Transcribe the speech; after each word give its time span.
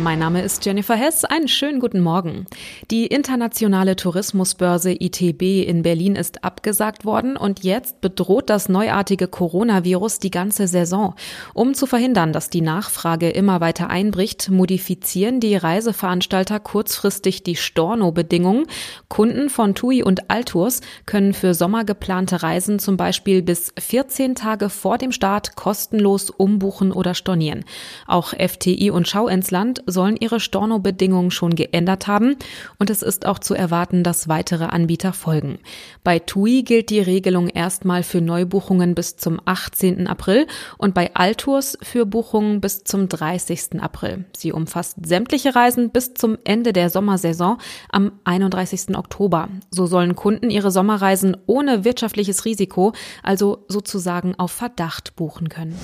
Mein 0.00 0.20
Name 0.20 0.42
ist 0.42 0.64
Jennifer 0.64 0.94
Hess. 0.94 1.24
Einen 1.24 1.48
schönen 1.48 1.80
guten 1.80 2.00
Morgen. 2.00 2.46
Die 2.88 3.08
internationale 3.08 3.96
Tourismusbörse 3.96 4.92
ITB 4.92 5.66
in 5.66 5.82
Berlin 5.82 6.14
ist 6.14 6.44
abgesagt 6.44 7.04
worden 7.04 7.36
und 7.36 7.64
jetzt 7.64 8.00
bedroht 8.00 8.48
das 8.48 8.68
neuartige 8.68 9.26
Coronavirus 9.26 10.20
die 10.20 10.30
ganze 10.30 10.68
Saison. 10.68 11.14
Um 11.52 11.74
zu 11.74 11.86
verhindern, 11.86 12.32
dass 12.32 12.48
die 12.48 12.60
Nachfrage 12.60 13.30
immer 13.30 13.60
weiter 13.60 13.90
einbricht, 13.90 14.50
modifizieren 14.50 15.40
die 15.40 15.56
Reiseveranstalter 15.56 16.60
kurzfristig 16.60 17.42
die 17.42 17.56
Storno-Bedingungen. 17.56 18.66
Kunden 19.08 19.50
von 19.50 19.74
TUI 19.74 20.04
und 20.04 20.30
Altours 20.30 20.80
können 21.06 21.34
für 21.34 21.54
Sommer 21.54 21.84
geplante 21.84 22.44
Reisen 22.44 22.78
zum 22.78 22.96
Beispiel 22.96 23.42
bis 23.42 23.72
14 23.76 24.36
Tage 24.36 24.70
vor 24.70 24.96
dem 24.96 25.10
Start 25.10 25.56
kostenlos 25.56 26.30
umbuchen 26.30 26.92
oder 26.92 27.14
stornieren. 27.14 27.64
Auch 28.06 28.32
FTI 28.32 28.92
und 28.92 29.08
Schau 29.08 29.26
ins 29.26 29.50
Land 29.50 29.82
sollen 29.90 30.16
ihre 30.16 30.40
Storno-Bedingungen 30.40 31.30
schon 31.30 31.54
geändert 31.54 32.06
haben 32.06 32.36
und 32.78 32.90
es 32.90 33.02
ist 33.02 33.26
auch 33.26 33.38
zu 33.38 33.54
erwarten, 33.54 34.02
dass 34.02 34.28
weitere 34.28 34.64
Anbieter 34.64 35.12
folgen. 35.12 35.58
Bei 36.04 36.18
TUI 36.18 36.62
gilt 36.62 36.90
die 36.90 37.00
Regelung 37.00 37.48
erstmal 37.48 38.02
für 38.02 38.20
Neubuchungen 38.20 38.94
bis 38.94 39.16
zum 39.16 39.40
18. 39.44 40.06
April 40.06 40.46
und 40.76 40.94
bei 40.94 41.14
Altours 41.14 41.78
für 41.82 42.06
Buchungen 42.06 42.60
bis 42.60 42.84
zum 42.84 43.08
30. 43.08 43.80
April. 43.80 44.24
Sie 44.36 44.52
umfasst 44.52 44.96
sämtliche 45.04 45.54
Reisen 45.54 45.90
bis 45.90 46.14
zum 46.14 46.38
Ende 46.44 46.72
der 46.72 46.90
Sommersaison 46.90 47.58
am 47.90 48.12
31. 48.24 48.96
Oktober. 48.96 49.48
So 49.70 49.86
sollen 49.86 50.16
Kunden 50.16 50.50
ihre 50.50 50.70
Sommerreisen 50.70 51.36
ohne 51.46 51.84
wirtschaftliches 51.84 52.44
Risiko, 52.44 52.92
also 53.22 53.64
sozusagen 53.68 54.34
auf 54.38 54.52
Verdacht 54.52 55.16
buchen 55.16 55.48
können. 55.48 55.78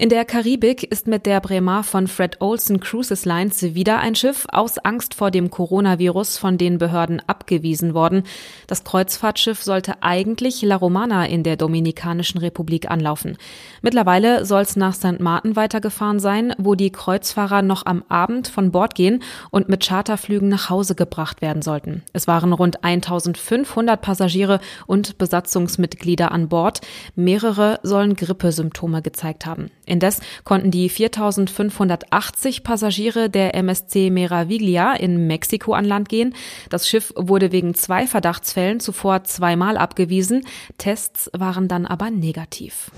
In 0.00 0.08
der 0.08 0.24
Karibik 0.24 0.82
ist 0.82 1.08
mit 1.08 1.26
der 1.26 1.42
Bremer 1.42 1.84
von 1.84 2.08
Fred 2.08 2.40
Olsen 2.40 2.80
Cruises 2.80 3.26
Lines 3.26 3.74
wieder 3.74 3.98
ein 3.98 4.14
Schiff 4.14 4.46
aus 4.50 4.78
Angst 4.78 5.12
vor 5.12 5.30
dem 5.30 5.50
Coronavirus 5.50 6.38
von 6.38 6.56
den 6.56 6.78
Behörden 6.78 7.20
abgewiesen 7.26 7.92
worden. 7.92 8.22
Das 8.66 8.82
Kreuzfahrtschiff 8.82 9.62
sollte 9.62 10.02
eigentlich 10.02 10.62
La 10.62 10.76
Romana 10.76 11.26
in 11.26 11.42
der 11.42 11.58
Dominikanischen 11.58 12.38
Republik 12.38 12.90
anlaufen. 12.90 13.36
Mittlerweile 13.82 14.46
soll 14.46 14.62
es 14.62 14.74
nach 14.74 14.94
St. 14.94 15.20
Martin 15.20 15.54
weitergefahren 15.54 16.18
sein, 16.18 16.54
wo 16.56 16.74
die 16.74 16.92
Kreuzfahrer 16.92 17.60
noch 17.60 17.84
am 17.84 18.02
Abend 18.08 18.48
von 18.48 18.72
Bord 18.72 18.94
gehen 18.94 19.22
und 19.50 19.68
mit 19.68 19.86
Charterflügen 19.86 20.48
nach 20.48 20.70
Hause 20.70 20.94
gebracht 20.94 21.42
werden 21.42 21.60
sollten. 21.60 22.04
Es 22.14 22.26
waren 22.26 22.54
rund 22.54 22.84
1500 22.84 24.00
Passagiere 24.00 24.60
und 24.86 25.18
Besatzungsmitglieder 25.18 26.32
an 26.32 26.48
Bord. 26.48 26.80
Mehrere 27.16 27.80
sollen 27.82 28.16
Grippesymptome 28.16 29.02
gezeigt 29.02 29.44
haben. 29.44 29.70
Indes 29.90 30.20
konnten 30.44 30.70
die 30.70 30.88
4580 30.88 32.62
Passagiere 32.62 33.28
der 33.28 33.54
MSC 33.54 34.10
Meraviglia 34.10 34.94
in 34.94 35.26
Mexiko 35.26 35.74
an 35.74 35.84
Land 35.84 36.08
gehen. 36.08 36.34
Das 36.68 36.88
Schiff 36.88 37.12
wurde 37.16 37.52
wegen 37.52 37.74
zwei 37.74 38.06
Verdachtsfällen 38.06 38.80
zuvor 38.80 39.24
zweimal 39.24 39.76
abgewiesen. 39.76 40.46
Tests 40.78 41.30
waren 41.32 41.68
dann 41.68 41.86
aber 41.86 42.10
negativ. 42.10 42.90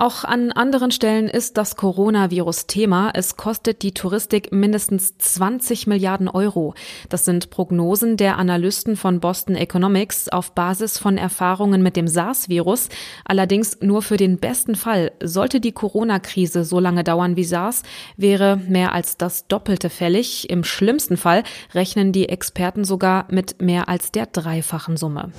Auch 0.00 0.24
an 0.24 0.50
anderen 0.50 0.92
Stellen 0.92 1.28
ist 1.28 1.58
das 1.58 1.76
Coronavirus 1.76 2.66
Thema. 2.66 3.10
Es 3.12 3.36
kostet 3.36 3.82
die 3.82 3.92
Touristik 3.92 4.50
mindestens 4.50 5.18
20 5.18 5.86
Milliarden 5.86 6.26
Euro. 6.26 6.72
Das 7.10 7.26
sind 7.26 7.50
Prognosen 7.50 8.16
der 8.16 8.38
Analysten 8.38 8.96
von 8.96 9.20
Boston 9.20 9.56
Economics 9.56 10.30
auf 10.30 10.52
Basis 10.52 10.96
von 10.96 11.18
Erfahrungen 11.18 11.82
mit 11.82 11.96
dem 11.96 12.08
SARS-Virus. 12.08 12.88
Allerdings 13.26 13.76
nur 13.82 14.00
für 14.00 14.16
den 14.16 14.38
besten 14.38 14.74
Fall. 14.74 15.12
Sollte 15.22 15.60
die 15.60 15.72
Corona-Krise 15.72 16.64
so 16.64 16.80
lange 16.80 17.04
dauern 17.04 17.36
wie 17.36 17.44
SARS, 17.44 17.82
wäre 18.16 18.56
mehr 18.56 18.94
als 18.94 19.18
das 19.18 19.48
Doppelte 19.48 19.90
fällig. 19.90 20.48
Im 20.48 20.64
schlimmsten 20.64 21.18
Fall 21.18 21.42
rechnen 21.74 22.12
die 22.12 22.30
Experten 22.30 22.84
sogar 22.84 23.26
mit 23.30 23.60
mehr 23.60 23.90
als 23.90 24.12
der 24.12 24.24
dreifachen 24.24 24.96
Summe. 24.96 25.30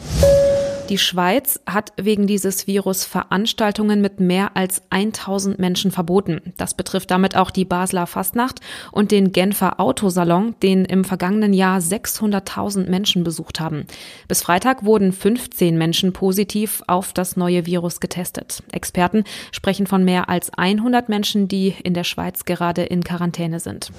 Die 0.90 0.98
Schweiz 0.98 1.60
hat 1.66 1.94
wegen 1.96 2.28
dieses 2.28 2.68
Virus 2.68 3.06
Veranstaltungen 3.06 4.02
mit 4.02 4.20
mehr 4.20 4.58
als 4.58 4.82
1000 4.90 5.58
Menschen 5.58 5.92
verboten. 5.92 6.54
Das 6.58 6.74
betrifft 6.74 7.12
damit 7.12 7.36
auch 7.36 7.52
die 7.52 7.66
Basler 7.66 8.08
Fastnacht 8.08 8.60
und 8.92 9.12
den 9.12 9.32
Genfer 9.32 9.80
Autosalon, 9.80 10.56
den 10.62 10.84
im 10.86 11.06
vergangenen 11.06 11.54
Jahr 11.54 11.80
600.000 11.80 12.90
Menschen 12.90 13.24
besucht 13.24 13.60
haben. 13.60 13.86
Bis 14.28 14.42
Freitag 14.42 14.84
wurden 14.84 15.14
15 15.14 15.78
Menschen 15.78 16.14
positiv 16.14 16.84
auf 16.88 17.14
das 17.14 17.38
neue 17.38 17.66
Virus 17.66 18.00
getestet. 18.00 18.62
Experten 18.72 19.24
sprechen 19.52 19.88
von 19.88 20.04
mehr 20.04 20.30
als 20.30 20.52
100 20.54 21.08
Menschen, 21.08 21.48
die 21.48 21.76
in 21.84 21.94
der 21.94 22.04
Schweiz 22.04 22.44
gerade 22.46 22.84
in 22.84 23.04
Quarantäne 23.04 23.60
sind. 23.60 23.92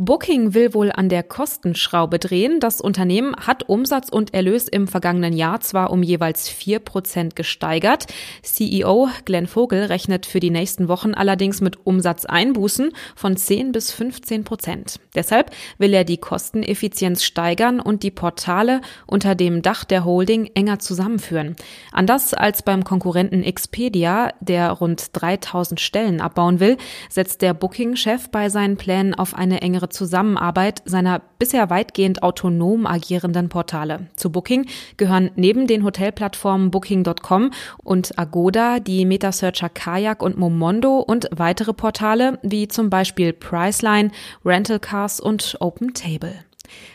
Booking 0.00 0.54
will 0.54 0.74
wohl 0.74 0.92
an 0.92 1.08
der 1.08 1.24
Kostenschraube 1.24 2.20
drehen. 2.20 2.60
Das 2.60 2.80
Unternehmen 2.80 3.34
hat 3.34 3.68
Umsatz 3.68 4.10
und 4.10 4.32
Erlös 4.32 4.68
im 4.68 4.86
vergangenen 4.86 5.32
Jahr 5.32 5.60
zwar 5.60 5.90
um 5.90 6.04
jeweils 6.04 6.48
vier 6.48 6.78
Prozent 6.78 7.34
gesteigert. 7.34 8.06
CEO 8.44 9.08
Glenn 9.24 9.48
Vogel 9.48 9.86
rechnet 9.86 10.24
für 10.24 10.38
die 10.38 10.50
nächsten 10.50 10.86
Wochen 10.86 11.14
allerdings 11.14 11.60
mit 11.60 11.84
Umsatzeinbußen 11.84 12.92
von 13.16 13.36
10 13.36 13.72
bis 13.72 13.90
15 13.90 14.44
Prozent. 14.44 15.00
Deshalb 15.16 15.50
will 15.78 15.92
er 15.92 16.04
die 16.04 16.18
Kosteneffizienz 16.18 17.24
steigern 17.24 17.80
und 17.80 18.04
die 18.04 18.12
Portale 18.12 18.82
unter 19.08 19.34
dem 19.34 19.62
Dach 19.62 19.82
der 19.82 20.04
Holding 20.04 20.48
enger 20.54 20.78
zusammenführen. 20.78 21.56
Anders 21.90 22.34
als 22.34 22.62
beim 22.62 22.84
Konkurrenten 22.84 23.42
Expedia, 23.42 24.32
der 24.38 24.70
rund 24.70 25.08
3000 25.14 25.80
Stellen 25.80 26.20
abbauen 26.20 26.60
will, 26.60 26.76
setzt 27.10 27.42
der 27.42 27.52
Booking-Chef 27.52 28.28
bei 28.28 28.48
seinen 28.48 28.76
Plänen 28.76 29.16
auf 29.16 29.34
eine 29.34 29.60
engere 29.60 29.87
Zusammenarbeit 29.90 30.82
seiner 30.84 31.20
bisher 31.38 31.70
weitgehend 31.70 32.22
autonom 32.22 32.86
agierenden 32.86 33.48
Portale. 33.48 34.08
Zu 34.16 34.30
Booking 34.30 34.66
gehören 34.96 35.30
neben 35.36 35.66
den 35.66 35.84
Hotelplattformen 35.84 36.70
Booking.com 36.70 37.50
und 37.82 38.18
Agoda 38.18 38.80
die 38.80 39.04
Metasearcher 39.04 39.68
Kayak 39.68 40.22
und 40.22 40.38
Momondo 40.38 40.98
und 40.98 41.28
weitere 41.34 41.72
Portale 41.72 42.38
wie 42.42 42.68
zum 42.68 42.90
Beispiel 42.90 43.32
Priceline, 43.32 44.10
Rental 44.44 44.80
Cars 44.80 45.20
und 45.20 45.56
OpenTable. 45.60 46.34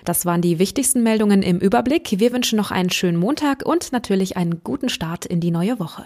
Das 0.06 0.26
waren 0.26 0.42
die 0.42 0.60
wichtigsten 0.60 1.04
Meldungen 1.04 1.42
im 1.42 1.60
Überblick. 1.60 2.20
Wir 2.20 2.32
wünschen 2.32 2.58
noch 2.58 2.72
einen 2.72 2.90
schönen 2.90 3.18
Montag 3.18 3.66
und 3.66 3.92
natürlich 3.92 4.38
einen 4.38 4.64
guten 4.64 4.90
Start 4.90 5.26
in 5.26 5.40
die 5.40 5.52
neue 5.52 5.80
Woche. 5.80 6.06